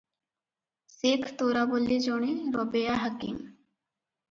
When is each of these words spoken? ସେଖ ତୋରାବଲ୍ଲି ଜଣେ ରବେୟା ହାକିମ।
ସେଖ 0.93 1.35
ତୋରାବଲ୍ଲି 1.41 1.99
ଜଣେ 2.07 2.33
ରବେୟା 2.59 2.99
ହାକିମ। 3.05 3.39